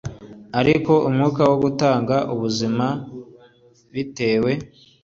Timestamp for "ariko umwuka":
0.59-1.41